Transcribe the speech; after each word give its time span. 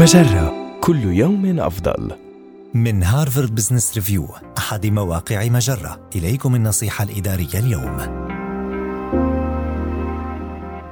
مجرة. 0.00 0.78
كل 0.80 1.04
يوم 1.04 1.60
أفضل. 1.60 2.12
من 2.74 3.02
هارفارد 3.02 3.54
بزنس 3.54 3.94
ريفيو 3.94 4.28
أحد 4.58 4.86
مواقع 4.86 5.48
مجرة. 5.48 6.08
إليكم 6.16 6.54
النصيحة 6.54 7.04
الإدارية 7.04 7.54
اليوم. 7.54 7.98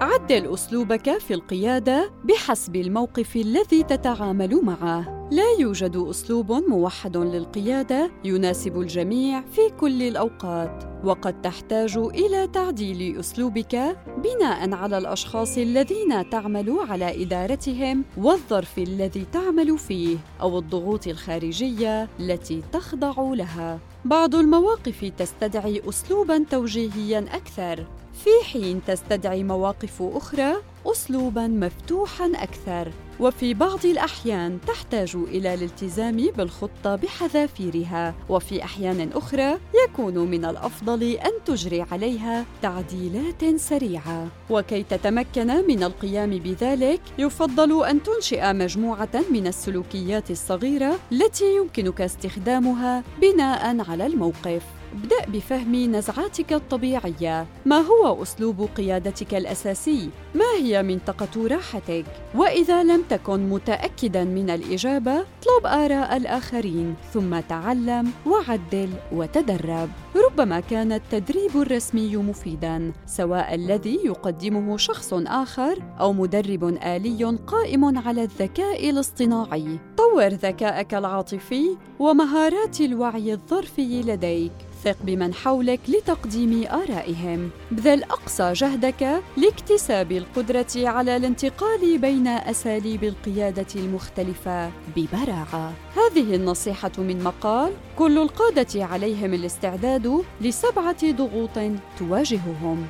عدل 0.01 0.55
أسلوبك 0.55 1.19
في 1.19 1.35
القيادة 1.35 2.11
بحسب 2.25 2.77
الموقف 2.77 3.36
الذي 3.36 3.82
تتعامل 3.82 4.61
معه. 4.64 5.29
لا 5.30 5.43
يوجد 5.59 5.96
أسلوب 5.96 6.52
موحد 6.52 7.16
للقيادة 7.16 8.11
يناسب 8.25 8.80
الجميع 8.80 9.40
في 9.40 9.61
كل 9.80 10.02
الأوقات 10.02 10.84
وقد 11.04 11.43
تحتاج 11.43 11.96
إلى 11.96 12.46
تعديل 12.46 13.18
أسلوبك 13.18 13.96
بناء 14.25 14.72
على 14.72 14.98
الأشخاص 14.98 15.58
الذين 15.58 16.30
تعمل 16.30 16.79
على 16.89 17.22
إدارتهم 17.22 18.04
والظرف 18.16 18.79
الذي 18.79 19.25
تعمل 19.32 19.79
فيه 19.79 20.16
أو 20.40 20.58
الضغوط 20.58 21.07
الخارجية 21.07 22.08
التي 22.21 22.63
تخضع 22.72 23.14
لها. 23.18 23.79
بعض 24.04 24.34
المواقف 24.34 25.12
تستدعي 25.18 25.82
اسلوبا 25.88 26.44
توجيهيا 26.50 27.25
أكثر. 27.32 27.84
في 28.24 28.30
حين 28.52 28.80
تستدعي 28.86 29.44
مواقف 29.44 30.02
أخرى 30.02 30.57
اسلوبا 30.86 31.46
مفتوحا 31.46 32.33
أكثر. 32.34 32.92
وفي 33.20 33.55
بعض 33.55 33.86
الأحيان 33.86 34.58
تحتاج 34.66 35.16
إلى 35.16 35.55
الالتزام 35.55 36.16
بالخطة 36.36 36.97
بحذافيرها. 36.97 38.14
وفي 38.28 38.64
أحيان 38.64 39.11
أخرى 39.14 39.58
يكون 39.84 40.19
من 40.19 40.44
الأفضل 40.44 41.02
أن 41.02 41.30
تجري 41.46 41.83
عليها 41.83 42.44
تعديلات 42.62 43.56
سريعة. 43.56 44.28
وكي 44.50 44.83
تتمكن 44.83 45.66
من 45.69 45.83
القيام 45.83 46.30
بذلك 46.30 47.00
يفضل 47.19 47.84
أن 47.84 48.02
تنشئ 48.02 48.52
مجموعة 48.52 49.24
من 49.30 49.46
السلوكيات 49.46 50.30
الصغيرة 50.30 50.98
التي 51.12 51.56
يمكنك 51.56 52.00
استخدامها 52.00 53.05
بناء 53.20 53.80
على 53.89 54.06
الموقف. 54.06 54.62
ابدأ 54.92 55.39
بفهم 55.39 55.97
نزعاتك 55.97 56.53
الطبيعية 56.53 57.47
ما 57.67 57.78
هو 57.78 58.22
أسلوب 58.22 58.69
قيادتك 58.77 59.34
الأساسي؟ 59.34 60.11
ما 60.34 60.45
هي 60.58 60.83
منطقة 60.83 61.47
راحتك؟ 61.47 62.05
وإذا 62.34 62.83
لم 62.83 63.03
تكن 63.11 63.48
متأكدا 63.50 64.25
من 64.25 64.50
الإجابة 64.50 65.12
اطلب 65.12 65.67
آراء 65.67 66.17
الآخرين 66.17 66.95
ثم 67.12 67.41
تعلم 67.41 68.11
وعدل 68.27 68.91
وتدرب 69.12 69.89
ربما 70.17 70.61
كان 70.61 70.92
التدريب 70.92 71.56
الرسمي 71.56 72.17
مفيدا 72.17 72.92
سواء 73.06 73.55
الذي 73.55 74.00
يقدمه 74.05 74.77
شخص 74.77 75.14
آخر 75.14 75.78
أو 76.00 76.12
مدرب 76.12 76.64
آلي 76.64 77.25
قائم 77.47 77.98
على 77.98 78.23
الذكاء 78.23 78.91
الاصطناعي 78.91 79.78
طور 79.97 80.28
ذكاءك 80.28 80.95
العاطفي 80.95 81.77
ومهارات 81.98 82.80
الوعي 82.80 83.33
الظرفي 83.33 84.02
لديك 84.02 84.52
ثق 84.84 84.96
بمن 85.02 85.34
حولك 85.34 85.80
لتقديم 85.88 86.66
آرائهم. 86.66 87.50
بذل 87.70 88.02
أقصى 88.02 88.52
جهدك 88.52 89.20
لاكتساب 89.36 90.12
القدرة 90.12 90.66
على 90.76 91.16
الانتقال 91.16 91.98
بين 91.98 92.26
أساليب 92.26 93.04
القيادة 93.04 93.66
المختلفة 93.76 94.70
ببراعة. 94.96 95.72
هذه 95.96 96.34
النصيحة 96.34 96.92
من 96.98 97.24
مقال 97.24 97.72
كل 97.96 98.18
القادة 98.18 98.84
عليهم 98.84 99.34
الاستعداد 99.34 100.24
لسبعة 100.40 101.12
ضغوط 101.12 101.58
تواجههم. 101.98 102.86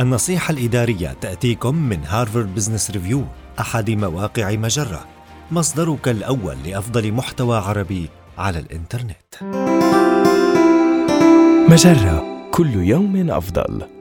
النصيحة 0.00 0.52
الإدارية 0.52 1.12
تأتيكم 1.20 1.74
من 1.74 2.04
هارفارد 2.04 2.54
بزنس 2.54 2.90
ريفيو 2.90 3.24
أحد 3.60 3.90
مواقع 3.90 4.50
مجرة 4.50 5.06
مصدرك 5.50 6.08
الأول 6.08 6.56
لأفضل 6.64 7.12
محتوى 7.12 7.56
عربي 7.56 8.08
على 8.38 8.58
الإنترنت. 8.58 9.87
مجرة 11.68 12.48
كل 12.50 12.74
يوم 12.74 13.30
أفضل. 13.30 13.97